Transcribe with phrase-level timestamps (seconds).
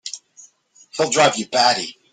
[0.97, 1.95] He'll drive you batty!